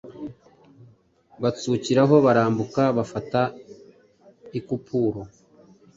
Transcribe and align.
Batsukiraho 1.41 2.15
barambuka, 2.25 2.83
bafata 2.97 3.41
i 4.57 4.59
Kupuro.» 4.67 5.21